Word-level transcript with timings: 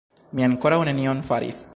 Mi 0.37 0.45
ankoraŭ 0.47 0.79
nenion 0.91 1.21
faris 1.29 1.63